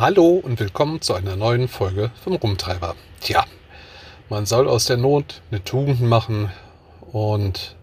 [0.00, 2.94] Hallo und willkommen zu einer neuen Folge vom Rumtreiber.
[3.20, 3.44] Tja,
[4.30, 6.50] man soll aus der Not eine Tugend machen
[7.12, 7.76] und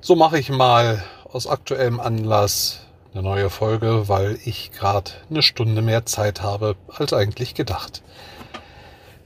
[0.00, 5.82] so mache ich mal aus aktuellem Anlass eine neue Folge, weil ich gerade eine Stunde
[5.82, 8.02] mehr Zeit habe als eigentlich gedacht.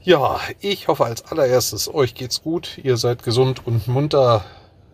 [0.01, 4.43] Ja, ich hoffe als allererstes, euch geht's gut, ihr seid gesund und munter.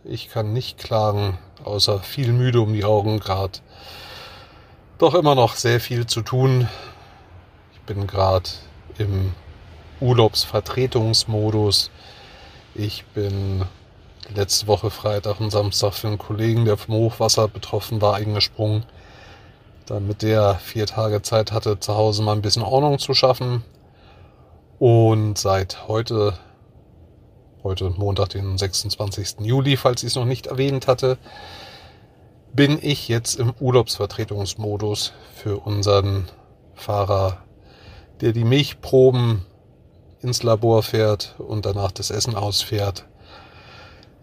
[0.04, 3.58] Ich kann nicht klagen, außer viel müde um die Augen gerade.
[5.00, 6.68] Doch immer noch sehr viel zu tun.
[7.88, 8.50] Bin gerade
[8.98, 9.34] im
[10.02, 11.90] Urlaubsvertretungsmodus.
[12.76, 13.64] Ich bin
[14.36, 18.86] letzte Woche Freitag und Samstag für einen Kollegen, der vom Hochwasser betroffen war, eingesprungen,
[19.86, 23.64] damit der vier Tage Zeit hatte, zu Hause mal ein bisschen Ordnung zu schaffen.
[24.80, 26.38] Und seit heute,
[27.64, 29.38] heute Montag, den 26.
[29.46, 31.18] Juli, falls ich es noch nicht erwähnt hatte,
[32.52, 36.28] bin ich jetzt im Urlaubsvertretungsmodus für unseren
[36.76, 37.38] Fahrer,
[38.22, 39.46] der die Milchproben
[40.22, 43.06] ins Labor fährt und danach das Essen ausfährt.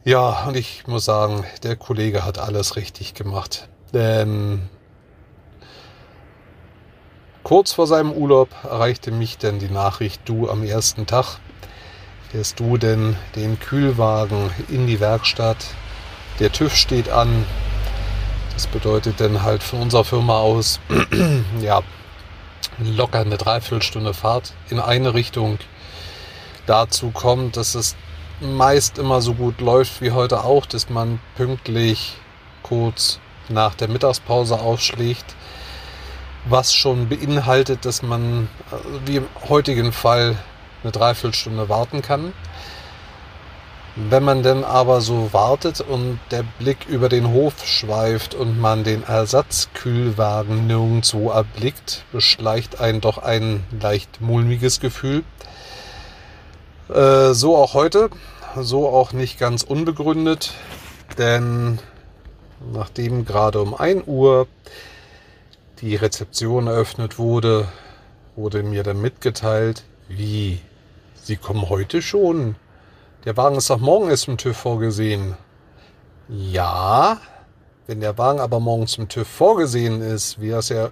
[0.04, 3.68] Ja, und ich muss sagen, der Kollege hat alles richtig gemacht.
[3.94, 4.68] Denn
[7.42, 11.38] kurz vor seinem Urlaub erreichte mich denn die Nachricht, du am ersten Tag
[12.30, 15.68] fährst du denn den Kühlwagen in die Werkstatt.
[16.40, 17.46] Der TÜV steht an.
[18.52, 20.80] Das bedeutet dann halt von unserer Firma aus,
[21.62, 21.82] ja,
[22.78, 25.58] locker eine Dreiviertelstunde Fahrt in eine Richtung.
[26.66, 27.96] Dazu kommt, dass es
[28.40, 32.14] meist immer so gut läuft wie heute auch, dass man pünktlich
[32.62, 35.36] kurz nach der Mittagspause aufschlägt,
[36.46, 40.36] was schon beinhaltet, dass man äh, wie im heutigen Fall
[40.82, 42.32] eine Dreiviertelstunde warten kann.
[43.96, 48.82] Wenn man denn aber so wartet und der Blick über den Hof schweift und man
[48.82, 55.22] den Ersatzkühlwagen nirgendwo erblickt, beschleicht einen doch ein leicht mulmiges Gefühl.
[56.88, 58.10] Äh, so auch heute,
[58.60, 60.52] so auch nicht ganz unbegründet,
[61.16, 61.78] denn
[62.72, 64.48] nachdem gerade um 1 Uhr
[65.82, 67.68] die Rezeption eröffnet wurde,
[68.34, 70.60] wurde mir dann mitgeteilt, wie,
[71.22, 72.56] Sie kommen heute schon.
[73.24, 75.34] Der Wagen ist doch morgen erst im TÜV vorgesehen.
[76.28, 77.18] Ja,
[77.86, 80.90] wenn der Wagen aber morgen zum TÜV vorgesehen ist, wäre es ja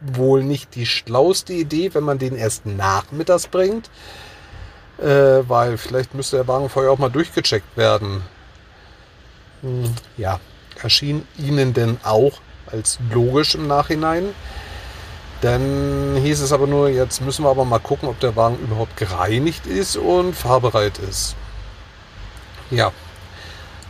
[0.00, 3.90] wohl nicht die schlauste Idee, wenn man den erst nachmittags bringt,
[4.98, 8.22] äh, weil vielleicht müsste der Wagen vorher auch mal durchgecheckt werden.
[9.62, 10.38] Hm, ja,
[10.80, 12.34] erschien Ihnen denn auch
[12.70, 14.28] als logisch im Nachhinein?
[15.40, 18.96] Dann hieß es aber nur, jetzt müssen wir aber mal gucken, ob der Wagen überhaupt
[18.96, 21.34] gereinigt ist und fahrbereit ist.
[22.74, 22.90] Ja,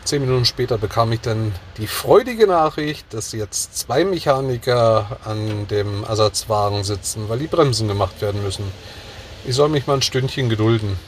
[0.04, 6.04] zehn Minuten später bekam ich dann die freudige Nachricht, dass jetzt zwei Mechaniker an dem
[6.04, 8.70] Ersatzwagen sitzen, weil die Bremsen gemacht werden müssen.
[9.46, 10.98] Ich soll mich mal ein Stündchen gedulden.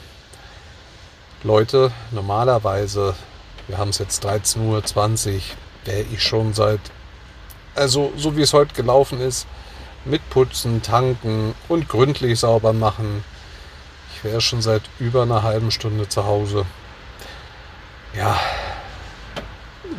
[1.43, 3.13] Leute, normalerweise,
[3.67, 5.41] wir haben es jetzt 13.20 Uhr,
[5.85, 6.81] wäre ich schon seit,
[7.75, 9.45] also so wie es heute gelaufen ist,
[10.03, 13.23] mit Putzen, Tanken und gründlich sauber machen.
[14.15, 16.65] Ich wäre schon seit über einer halben Stunde zu Hause.
[18.17, 18.39] Ja,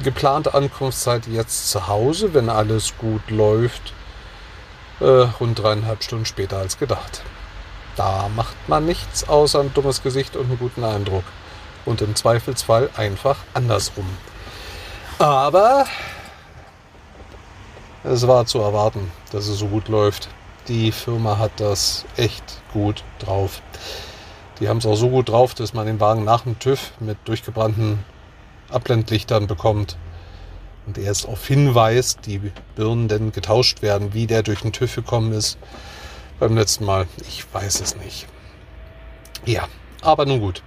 [0.02, 3.92] geplante Ankunftszeit jetzt zu Hause, wenn alles gut läuft,
[4.98, 7.22] äh, rund dreieinhalb Stunden später als gedacht.
[7.94, 11.22] Da macht man nichts außer ein dummes Gesicht und einen guten Eindruck.
[11.84, 14.08] Und im Zweifelsfall einfach andersrum.
[15.20, 15.86] Aber
[18.02, 20.28] es war zu erwarten, dass es so gut läuft.
[20.66, 23.62] Die Firma hat das echt gut drauf.
[24.60, 27.16] Die haben es auch so gut drauf, dass man den Wagen nach dem TÜV mit
[27.24, 28.04] durchgebrannten
[28.70, 29.96] Abblendlichtern bekommt.
[30.86, 32.40] Und erst auf Hinweis die
[32.74, 35.58] Birnen denn getauscht werden, wie der durch den TÜV gekommen ist
[36.40, 37.06] beim letzten Mal.
[37.20, 38.26] Ich weiß es nicht.
[39.44, 39.68] Ja,
[40.02, 40.62] aber nun gut.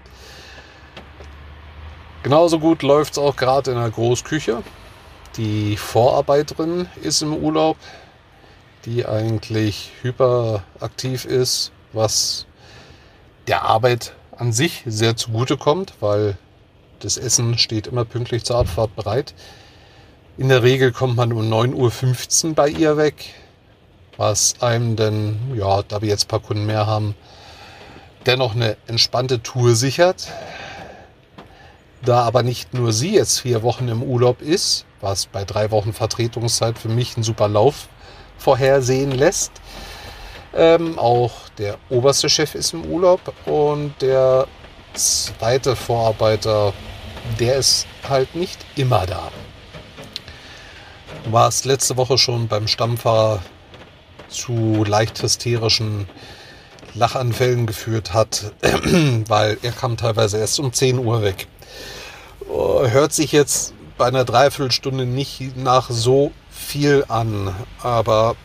[2.23, 4.61] Genauso gut läuft es auch gerade in der Großküche.
[5.37, 7.77] Die Vorarbeiterin ist im Urlaub,
[8.85, 12.45] die eigentlich hyperaktiv ist, was
[13.47, 16.37] der Arbeit an sich sehr zugute kommt, weil
[16.99, 19.33] das Essen steht immer pünktlich zur Abfahrt bereit.
[20.37, 23.33] In der Regel kommt man um 9.15 Uhr bei ihr weg
[24.21, 27.15] was einem denn, ja, da wir jetzt ein paar Kunden mehr haben,
[28.27, 30.27] dennoch eine entspannte Tour sichert.
[32.03, 35.91] Da aber nicht nur sie jetzt vier Wochen im Urlaub ist, was bei drei Wochen
[35.91, 37.87] Vertretungszeit für mich einen super Lauf
[38.37, 39.51] vorhersehen lässt,
[40.53, 44.47] ähm, auch der oberste Chef ist im Urlaub und der
[44.95, 46.73] zweite Vorarbeiter,
[47.39, 49.31] der ist halt nicht immer da.
[51.23, 53.43] Du warst letzte Woche schon beim Stammfahrer
[54.27, 56.09] zu leicht hysterischen
[56.95, 58.53] Lachanfällen geführt hat,
[59.27, 61.47] weil er kam teilweise erst um 10 Uhr weg.
[62.49, 67.53] Oh, hört sich jetzt bei einer Dreiviertelstunde nicht nach so viel an,
[67.83, 68.35] aber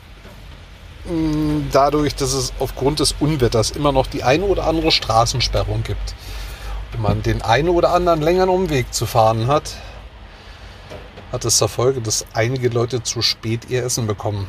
[1.72, 6.14] dadurch, dass es aufgrund des Unwetters immer noch die eine oder andere Straßensperrung gibt
[6.92, 9.74] und man den einen oder anderen längeren Umweg zu fahren hat,
[11.32, 14.48] hat es zur Folge, dass einige Leute zu spät ihr Essen bekommen.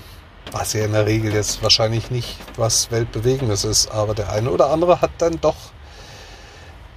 [0.52, 4.70] Was ja in der Regel jetzt wahrscheinlich nicht was Weltbewegendes ist, aber der eine oder
[4.70, 5.56] andere hat dann doch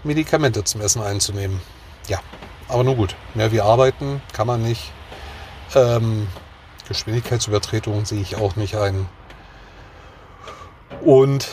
[0.04, 1.60] Medikamente zum Essen einzunehmen.
[2.08, 2.20] Ja,
[2.68, 3.16] aber nur gut.
[3.34, 4.92] Mehr wie arbeiten kann man nicht.
[5.74, 6.28] Ähm,
[6.88, 9.08] Geschwindigkeitsübertretungen sehe ich auch nicht ein.
[11.02, 11.48] Und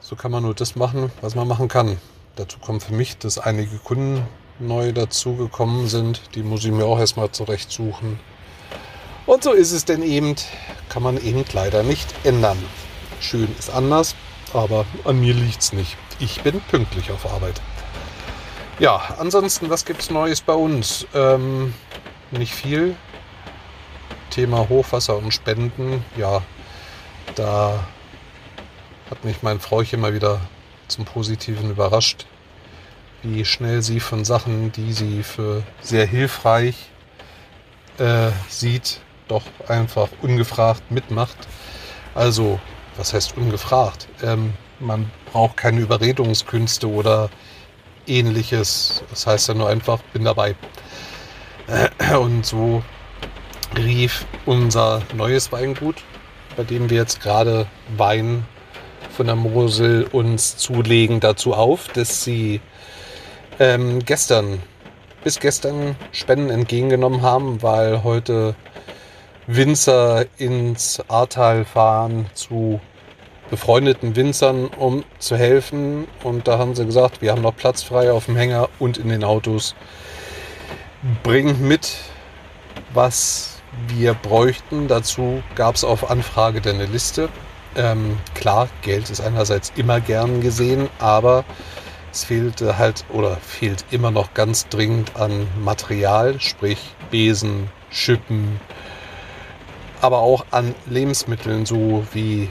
[0.00, 1.98] so kann man nur das machen, was man machen kann.
[2.36, 4.26] Dazu kommt für mich, dass einige Kunden
[4.58, 6.22] neu dazugekommen sind.
[6.34, 8.18] Die muss ich mir auch erstmal zurechtsuchen.
[9.26, 10.36] Und so ist es denn eben,
[10.88, 12.56] kann man eben leider nicht ändern.
[13.20, 14.14] Schön ist anders,
[14.54, 15.96] aber an mir liegt es nicht.
[16.18, 17.60] Ich bin pünktlich auf Arbeit.
[18.78, 21.06] Ja, ansonsten, was gibt es Neues bei uns?
[21.12, 21.74] Ähm,
[22.30, 22.96] nicht viel.
[24.30, 26.04] Thema Hochwasser und Spenden.
[26.16, 26.42] Ja,
[27.34, 27.84] da
[29.10, 30.40] hat mich mein Frauchen mal wieder
[30.88, 32.26] zum Positiven überrascht
[33.22, 36.76] wie schnell sie von Sachen, die sie für sehr hilfreich
[37.98, 41.36] äh, sieht, doch einfach ungefragt mitmacht.
[42.14, 42.60] Also,
[42.96, 44.08] was heißt ungefragt?
[44.22, 47.28] Ähm, man braucht keine Überredungskünste oder
[48.06, 49.02] ähnliches.
[49.10, 50.54] Das heißt ja nur einfach, bin dabei.
[52.18, 52.82] Und so
[53.76, 55.96] rief unser neues Weingut,
[56.56, 57.66] bei dem wir jetzt gerade
[57.96, 58.46] Wein
[59.18, 62.60] von der Mosel uns zulegen, dazu auf, dass sie
[63.58, 64.62] ähm, gestern,
[65.24, 68.54] bis gestern Spenden entgegengenommen haben, weil heute
[69.48, 72.78] Winzer ins Ahrtal fahren zu
[73.50, 76.06] befreundeten Winzern, um zu helfen.
[76.22, 79.08] Und da haben sie gesagt, wir haben noch Platz frei auf dem Hänger und in
[79.08, 79.74] den Autos.
[81.24, 81.90] Bringt mit,
[82.94, 84.86] was wir bräuchten.
[84.86, 87.28] Dazu gab es auf Anfrage eine Liste.
[87.76, 91.44] Ähm, klar, Geld ist einerseits immer gern gesehen, aber
[92.12, 96.78] es fehlte halt oder fehlt immer noch ganz dringend an Material, sprich
[97.10, 98.60] Besen, Schippen,
[100.00, 102.48] aber auch an Lebensmitteln, so wie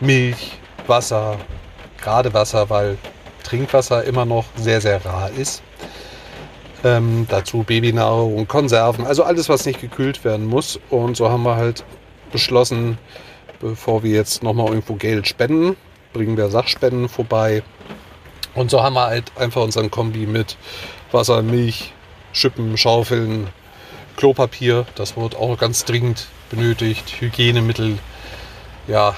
[0.00, 1.36] Milch, Wasser,
[2.00, 2.98] gerade Wasser, weil
[3.44, 5.62] Trinkwasser immer noch sehr, sehr rar ist.
[6.82, 10.80] Ähm, dazu Babynahrung, Konserven, also alles, was nicht gekühlt werden muss.
[10.88, 11.84] Und so haben wir halt
[12.32, 12.96] beschlossen,
[13.60, 15.76] bevor wir jetzt nochmal irgendwo Geld spenden,
[16.12, 17.62] bringen wir Sachspenden vorbei
[18.54, 20.56] und so haben wir halt einfach unseren Kombi mit
[21.12, 21.92] Wasser, Milch,
[22.32, 23.48] Schippen, Schaufeln,
[24.16, 24.86] Klopapier.
[24.96, 27.20] Das wird auch ganz dringend benötigt.
[27.20, 27.98] Hygienemittel.
[28.88, 29.14] Ja,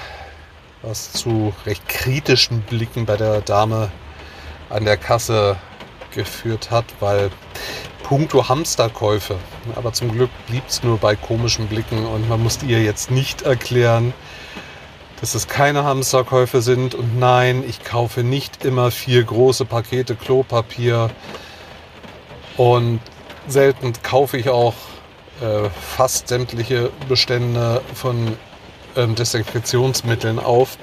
[0.83, 3.89] was zu recht kritischen Blicken bei der Dame
[4.69, 5.57] an der Kasse
[6.13, 7.31] geführt hat, weil
[8.03, 9.37] puncto Hamsterkäufe.
[9.75, 13.41] Aber zum Glück blieb es nur bei komischen Blicken und man musste ihr jetzt nicht
[13.43, 14.13] erklären,
[15.23, 16.95] dass es keine Hamsterkäufe sind.
[16.95, 21.11] Und nein, ich kaufe nicht immer vier große Pakete Klopapier.
[22.57, 22.99] Und
[23.47, 24.73] selten kaufe ich auch
[25.39, 28.37] äh, fast sämtliche Bestände von
[28.97, 30.77] ähm, Desinfektionsmitteln auf.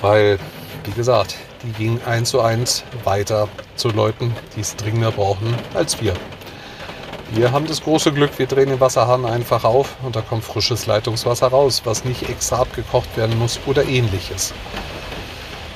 [0.00, 0.38] Weil,
[0.84, 6.00] wie gesagt, die gingen eins zu eins weiter zu Leuten, die es dringender brauchen als
[6.00, 6.14] wir.
[7.30, 10.86] Wir haben das große Glück, wir drehen den Wasserhahn einfach auf und da kommt frisches
[10.86, 14.54] Leitungswasser raus, was nicht extra abgekocht werden muss oder ähnliches.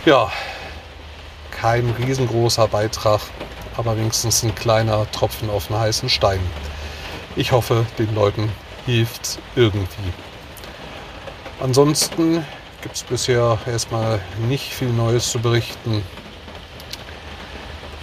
[0.06, 0.30] Ja,
[1.50, 3.20] kein riesengroßer Beitrag,
[3.76, 6.40] aber wenigstens ein kleiner Tropfen auf einen heißen Stein.
[7.34, 8.50] Ich hoffe, den Leuten
[8.86, 10.12] hilft irgendwie.
[11.60, 12.46] Ansonsten
[12.80, 16.02] gibt es bisher erstmal nicht viel Neues zu berichten.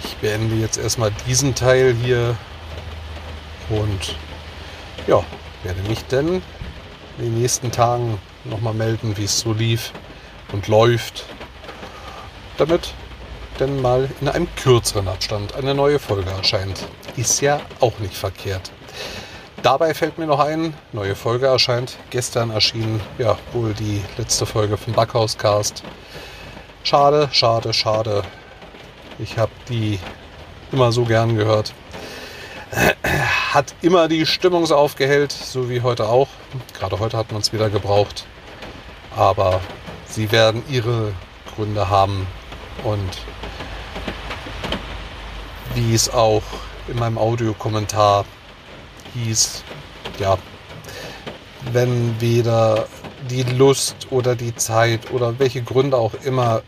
[0.04, 2.36] Ich beende jetzt erstmal diesen Teil hier
[3.70, 4.16] und
[5.06, 5.22] ja,
[5.62, 6.42] werde mich dann
[7.18, 9.92] in den nächsten Tagen nochmal melden, wie es so lief
[10.52, 11.24] und läuft,
[12.56, 12.92] damit
[13.58, 16.86] dann mal in einem kürzeren Abstand eine neue Folge erscheint.
[17.16, 18.70] Ist ja auch nicht verkehrt.
[19.62, 21.96] Dabei fällt mir noch ein, neue Folge erscheint.
[22.10, 25.82] Gestern erschien ja wohl die letzte Folge vom Backhauscast.
[26.84, 28.22] Schade, schade, schade.
[29.18, 29.98] Ich habe die
[30.70, 31.74] immer so gern gehört
[33.54, 36.28] hat immer die Stimmung so aufgehellt, so wie heute auch.
[36.78, 38.26] Gerade heute hat man es wieder gebraucht.
[39.16, 39.60] Aber
[40.06, 41.12] sie werden ihre
[41.54, 42.26] Gründe haben.
[42.84, 43.10] Und
[45.74, 46.42] wie es auch
[46.88, 48.24] in meinem Audiokommentar
[49.14, 49.64] hieß,
[50.18, 50.36] ja,
[51.72, 52.86] wenn weder
[53.30, 56.62] die Lust oder die Zeit oder welche Gründe auch immer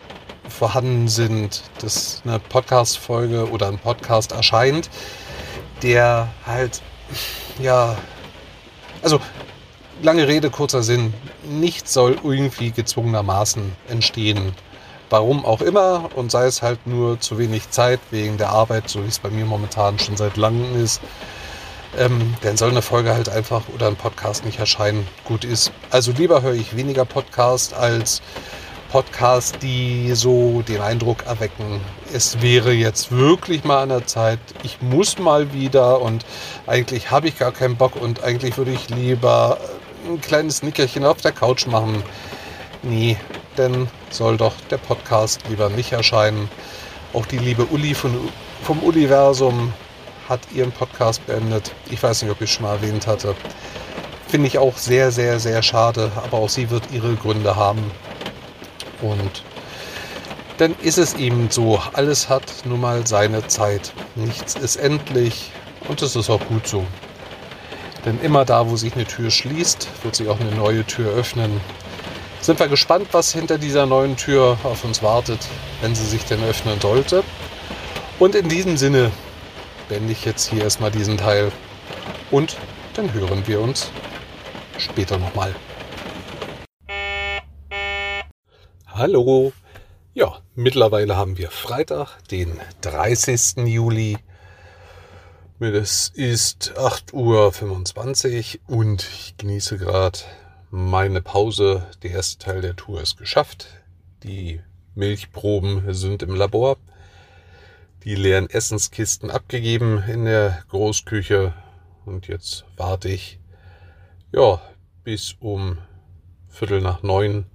[0.49, 4.91] vorhanden sind, dass eine Podcast-Folge oder ein Podcast erscheint,
[5.83, 6.83] der halt,
[7.59, 7.97] ja,
[9.03, 9.21] also
[10.03, 14.53] lange Rede, kurzer Sinn, nichts soll irgendwie gezwungenermaßen entstehen.
[15.09, 19.03] Warum auch immer und sei es halt nur zu wenig Zeit wegen der Arbeit, so
[19.03, 21.01] wie es bei mir momentan schon seit langem ist,
[21.99, 25.07] ähm, dann soll eine Folge halt einfach oder ein Podcast nicht erscheinen.
[25.25, 25.73] Gut ist.
[25.91, 28.23] Also lieber höre ich weniger Podcast als
[28.91, 31.81] Podcasts, die so den Eindruck erwecken,
[32.13, 36.27] es wäre jetzt wirklich mal an der Zeit, ich muss mal wieder und
[36.67, 39.59] eigentlich habe ich gar keinen Bock und eigentlich würde ich lieber
[40.09, 42.03] ein kleines Nickerchen auf der Couch machen.
[42.83, 43.17] Nee,
[43.57, 46.49] denn soll doch der Podcast lieber nicht erscheinen.
[47.13, 48.13] Auch die liebe Uli von,
[48.63, 49.73] vom Universum
[50.29, 51.73] hat ihren Podcast beendet.
[51.91, 53.37] Ich weiß nicht, ob ich es schon mal erwähnt hatte.
[54.27, 57.91] Finde ich auch sehr, sehr, sehr schade, aber auch sie wird ihre Gründe haben.
[59.03, 59.43] Und
[60.59, 63.93] dann ist es eben so, alles hat nun mal seine Zeit.
[64.15, 65.53] Nichts ist endlich
[65.89, 66.87] und es ist auch gut so.
[68.05, 71.61] Denn immer da, wo sich eine Tür schließt, wird sich auch eine neue Tür öffnen.
[72.41, 75.41] Sind wir gespannt, was hinter dieser neuen Tür auf uns wartet,
[75.83, 77.23] wenn sie sich denn öffnen sollte.
[78.19, 79.11] Und in diesem Sinne
[79.89, 81.53] beende ich jetzt hier erstmal diesen Teil
[82.31, 82.57] und
[82.95, 83.91] dann hören wir uns
[84.79, 85.55] später nochmal.
[89.01, 89.55] Hallo.
[90.13, 93.67] Ja, mittlerweile haben wir Freitag, den 30.
[93.67, 94.19] Juli.
[95.59, 100.19] Es ist 8.25 Uhr und ich genieße gerade
[100.71, 101.87] meine Pause.
[102.03, 103.69] Der erste Teil der Tour ist geschafft.
[104.23, 104.61] Die
[104.95, 106.77] Milchproben sind im Labor.
[108.05, 111.55] Die leeren Essenskisten abgegeben in der Großküche.
[112.05, 113.41] Und jetzt warte ich,
[114.31, 114.61] ja,
[115.05, 115.79] bis um
[116.51, 117.47] Viertel nach neun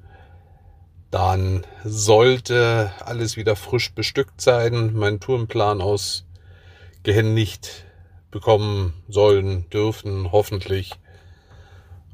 [1.16, 7.86] dann sollte alles wieder frisch bestückt sein, mein Tourenplan ausgehändigt
[8.32, 10.92] bekommen sollen, dürfen, hoffentlich.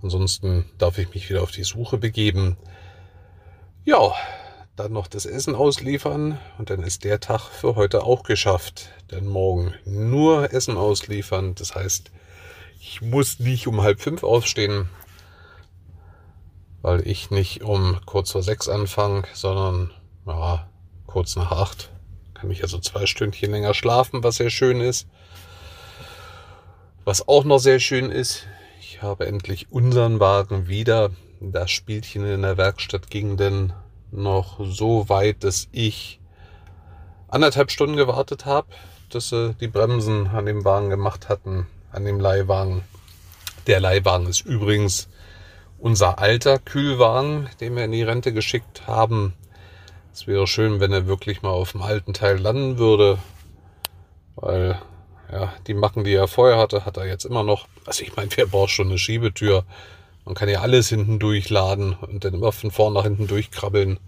[0.04, 2.58] Ansonsten darf ich mich wieder auf die Suche begeben.
[3.86, 4.14] Ja,
[4.76, 8.90] dann noch das Essen ausliefern und dann ist der Tag für heute auch geschafft.
[9.10, 11.56] Denn morgen nur Essen ausliefern.
[11.56, 12.12] Das heißt,
[12.80, 14.90] ich muss nicht um halb fünf aufstehen,
[16.82, 19.92] weil ich nicht um kurz vor sechs anfange, sondern
[20.26, 20.70] ja,
[21.08, 21.92] kurz nach acht.
[22.34, 25.08] Kann mich also zwei Stündchen länger schlafen, was sehr schön ist.
[27.04, 28.46] Was auch noch sehr schön ist,
[28.80, 31.10] ich habe endlich unseren Wagen wieder.
[31.40, 33.74] Das Spielchen in der Werkstatt ging denn
[34.12, 36.20] noch so weit, dass ich
[37.28, 38.68] anderthalb Stunden gewartet habe,
[39.10, 42.84] dass sie die Bremsen an dem Wagen gemacht hatten, an dem Leihwagen.
[43.66, 45.08] Der Leihwagen ist übrigens
[45.82, 49.34] unser alter Kühlwagen, den wir in die Rente geschickt haben.
[50.14, 53.18] Es wäre schön, wenn er wirklich mal auf dem alten Teil landen würde,
[54.36, 54.80] weil
[55.32, 57.68] ja, die Macken, die er vorher hatte, hat er jetzt immer noch.
[57.86, 59.66] Also ich meine, wer braucht schon eine Schiebetür?
[60.26, 64.00] Man kann ja alles hinten durchladen und dann immer von vorn nach hinten durchkrabbeln.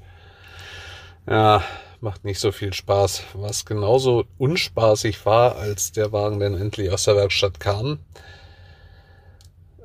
[1.25, 1.63] Ja,
[2.01, 3.23] macht nicht so viel Spaß.
[3.33, 7.99] Was genauso unspaßig war, als der Wagen dann endlich aus der Werkstatt kam.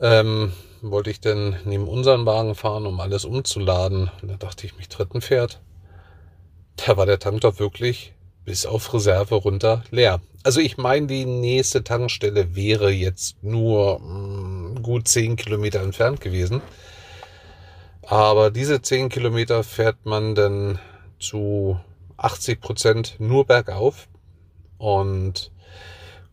[0.01, 0.53] Ähm,
[0.83, 4.11] wollte ich denn neben unseren Wagen fahren, um alles umzuladen.
[4.23, 5.61] Und da dachte ich, mich tritt ein Pferd.
[6.77, 8.13] Da war der Tank doch wirklich
[8.45, 10.21] bis auf Reserve runter leer.
[10.43, 16.21] Also ich meine, die nächste Tankstelle wäre jetzt nur mh, mm, gut zehn Kilometer entfernt
[16.21, 16.63] gewesen.
[18.03, 20.79] Aber diese zehn Kilometer fährt man dann
[21.19, 21.79] zu
[22.17, 24.09] 80 Prozent nur bergauf
[24.79, 25.51] und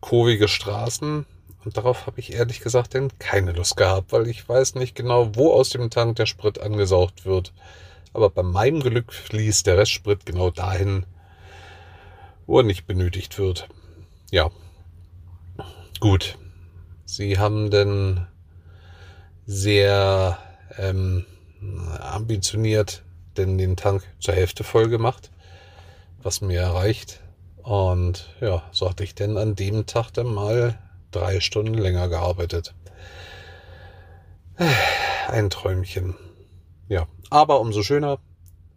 [0.00, 1.26] kurvige Straßen
[1.66, 5.34] und darauf habe ich ehrlich gesagt denn keine Lust gehabt, weil ich weiß nicht genau,
[5.34, 7.52] wo aus dem Tank der Sprit angesaugt wird.
[8.12, 11.06] Aber bei meinem Glück fließt der Restsprit genau dahin,
[12.46, 13.68] wo er nicht benötigt wird.
[14.30, 14.52] Ja.
[15.98, 16.38] Gut.
[17.04, 18.28] Sie haben denn
[19.44, 20.38] sehr
[20.78, 21.26] ähm,
[21.98, 23.02] ambitioniert
[23.36, 25.32] denn den Tank zur Hälfte voll gemacht,
[26.22, 27.22] was mir erreicht.
[27.56, 30.78] Und ja, so hatte ich denn an dem Tag dann mal
[31.16, 32.74] drei Stunden länger gearbeitet.
[35.28, 36.14] Ein Träumchen.
[36.88, 38.18] Ja, aber umso schöner.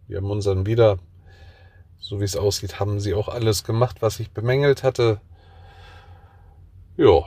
[0.08, 0.98] Wir haben unseren wieder,
[1.98, 5.20] so wie es aussieht, haben sie auch alles gemacht, was ich bemängelt hatte.
[6.96, 7.24] Ja.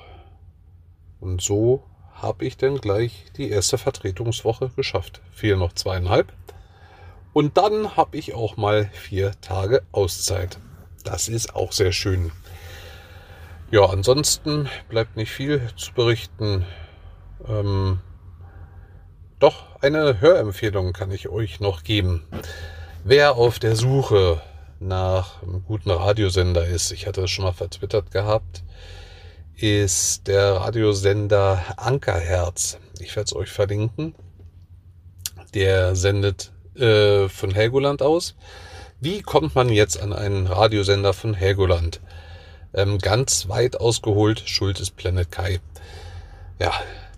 [1.20, 5.22] Und so habe ich dann gleich die erste Vertretungswoche geschafft.
[5.32, 6.34] Fehlen noch zweieinhalb.
[7.32, 10.60] Und dann habe ich auch mal vier Tage Auszeit.
[11.04, 12.32] Das ist auch sehr schön.
[13.74, 16.64] Ja, ansonsten bleibt nicht viel zu berichten.
[17.48, 18.02] Ähm,
[19.40, 22.24] doch eine Hörempfehlung kann ich euch noch geben.
[23.04, 24.40] Wer auf der Suche
[24.80, 28.64] nach einem guten Radiosender ist, ich hatte es schon mal vertwittert gehabt,
[29.56, 32.78] ist der Radiosender Ankerherz.
[33.00, 34.14] Ich werde es euch verlinken.
[35.56, 38.36] Der sendet äh, von Helgoland aus.
[39.00, 42.02] Wie kommt man jetzt an einen Radiosender von Helgoland?
[42.74, 45.60] Ähm, ganz weit ausgeholt, Schuld ist Planet Kai.
[46.60, 46.72] Ja,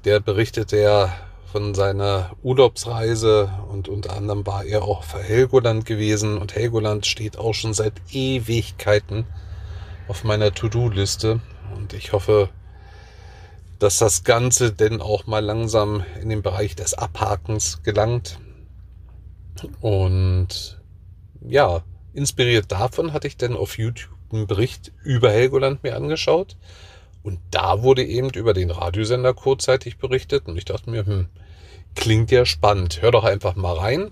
[0.04, 1.14] der berichtet ja
[1.52, 7.38] von seiner Urlaubsreise und unter anderem war er auch für Helgoland gewesen und Helgoland steht
[7.38, 9.26] auch schon seit Ewigkeiten
[10.10, 11.40] auf meiner To-Do-Liste
[11.76, 12.50] und ich hoffe,
[13.80, 18.40] dass das Ganze denn auch mal langsam in den Bereich des Abhakens gelangt.
[19.80, 20.82] Und
[21.42, 21.84] ja,
[22.14, 26.58] inspiriert davon hatte ich dann auf YouTube einen Bericht über Helgoland mir angeschaut.
[27.24, 30.48] Und da wurde eben über den Radiosender kurzzeitig berichtet.
[30.48, 31.28] Und ich dachte mir, hm,
[31.96, 33.02] klingt ja spannend.
[33.02, 34.12] Hör doch einfach mal rein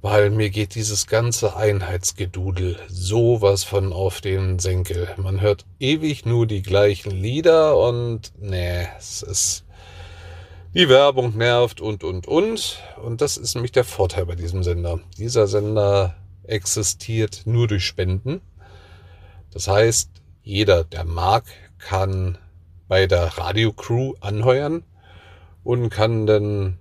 [0.00, 5.08] weil mir geht dieses ganze Einheitsgedudel sowas von auf den Senkel.
[5.16, 9.64] Man hört ewig nur die gleichen Lieder und nee, es ist
[10.74, 15.00] die Werbung nervt und und und und das ist nämlich der Vorteil bei diesem Sender.
[15.16, 16.14] Dieser Sender
[16.44, 18.40] existiert nur durch Spenden.
[19.58, 20.10] Das heißt,
[20.44, 21.42] jeder, der mag,
[21.78, 22.38] kann
[22.86, 24.84] bei der Radiocrew anheuern
[25.64, 26.78] und kann dann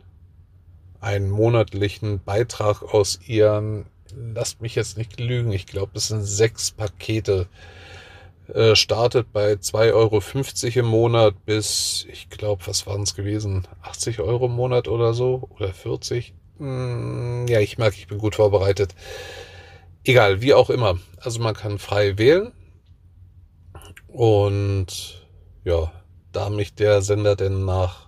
[0.99, 6.69] einen monatlichen Beitrag aus ihren, lasst mich jetzt nicht lügen, ich glaube, es sind sechs
[6.69, 7.47] Pakete.
[8.53, 10.21] Äh, startet bei 2,50 Euro
[10.79, 13.67] im Monat bis, ich glaube, was waren es gewesen?
[13.81, 15.49] 80 Euro im Monat oder so?
[15.55, 16.31] Oder 40?
[16.59, 18.93] Hm, ja, ich merke, ich bin gut vorbereitet.
[20.03, 20.99] Egal, wie auch immer.
[21.19, 22.53] Also man kann frei wählen.
[24.07, 25.27] Und
[25.63, 25.91] ja,
[26.31, 28.07] da mich der Sender denn nach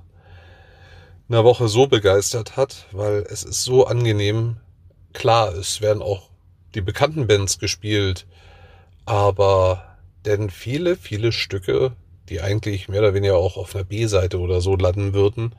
[1.30, 4.58] einer Woche so begeistert hat, weil es ist so angenehm.
[5.14, 6.30] Klar, es werden auch
[6.74, 8.26] die bekannten Bands gespielt,
[9.06, 11.96] aber denn viele, viele Stücke,
[12.30, 15.56] die eigentlich mehr oder weniger auch auf einer B-Seite oder so landen würden,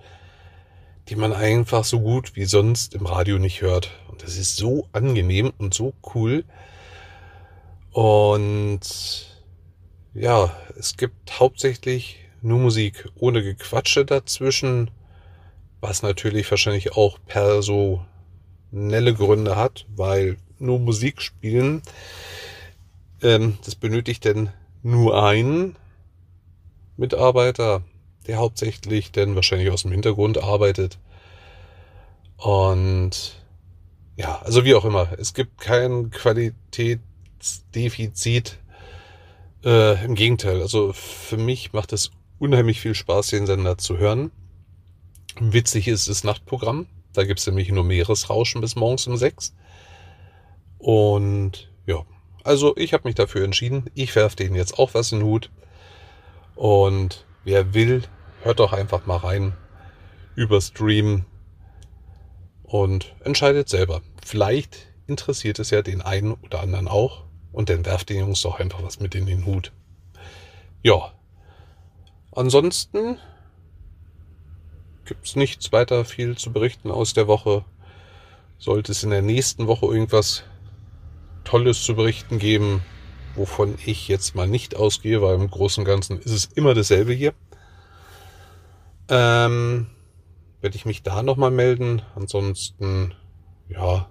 [1.09, 3.91] die man einfach so gut wie sonst im Radio nicht hört.
[4.09, 6.45] Und das ist so angenehm und so cool.
[7.91, 8.81] Und
[10.15, 14.91] ja, es gibt hauptsächlich nur Musik ohne Gequatsche dazwischen
[15.81, 18.05] was natürlich wahrscheinlich auch personelle
[19.15, 21.81] Gründe hat, weil nur Musik spielen,
[23.23, 24.51] ähm, das benötigt denn
[24.83, 25.77] nur einen
[26.97, 27.83] Mitarbeiter,
[28.27, 30.99] der hauptsächlich denn wahrscheinlich aus dem Hintergrund arbeitet.
[32.37, 33.37] Und
[34.17, 38.59] ja, also wie auch immer, es gibt kein Qualitätsdefizit.
[39.65, 44.31] Äh, Im Gegenteil, also für mich macht es unheimlich viel Spaß, den Sender zu hören.
[45.39, 46.87] Witzig ist das Nachtprogramm.
[47.13, 49.55] Da gibt es nämlich nur Meeresrauschen bis morgens um sechs.
[50.79, 52.05] Und ja,
[52.43, 53.91] also ich habe mich dafür entschieden.
[53.95, 55.51] Ich werfe denen jetzt auch was in den Hut.
[56.55, 58.03] Und wer will,
[58.43, 59.53] hört doch einfach mal rein
[60.37, 61.27] über Stream
[62.63, 64.01] und entscheidet selber.
[64.25, 67.25] Vielleicht interessiert es ja den einen oder anderen auch.
[67.53, 69.73] Und dann werft den Jungs doch einfach was mit in den Hut.
[70.83, 71.13] Ja.
[72.33, 73.19] Ansonsten
[75.05, 77.65] gibt es nichts weiter viel zu berichten aus der Woche.
[78.59, 80.45] Sollte es in der nächsten Woche irgendwas
[81.45, 82.83] Tolles zu berichten geben,
[83.35, 87.13] wovon ich jetzt mal nicht ausgehe, weil im Großen und Ganzen ist es immer dasselbe
[87.13, 87.35] hier.
[89.09, 89.89] Ähm,
[90.61, 92.03] werde ich mich da nochmal melden.
[92.15, 93.15] Ansonsten,
[93.69, 94.09] ja,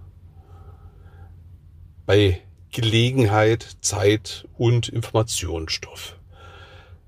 [2.05, 6.15] bei Gelegenheit, Zeit und Informationsstoff.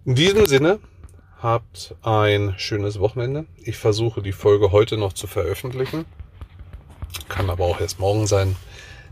[0.05, 0.79] In diesem Sinne,
[1.41, 3.47] Habt ein schönes Wochenende.
[3.57, 6.05] Ich versuche die Folge heute noch zu veröffentlichen.
[7.29, 8.55] Kann aber auch erst morgen sein.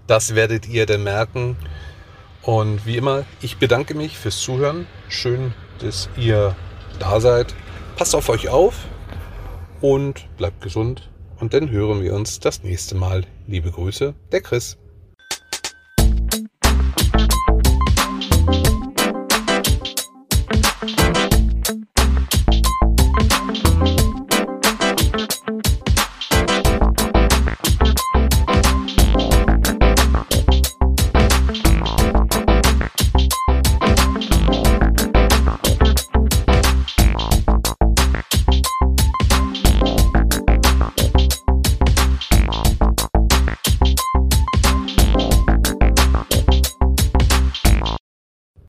[0.05, 1.57] Das werdet ihr dann merken.
[2.43, 4.85] Und wie immer, ich bedanke mich fürs Zuhören.
[5.07, 6.55] Schön, dass ihr
[6.99, 7.55] da seid.
[7.95, 8.75] Passt auf euch auf
[9.81, 11.09] und bleibt gesund.
[11.39, 13.25] Und dann hören wir uns das nächste Mal.
[13.47, 14.77] Liebe Grüße, der Chris.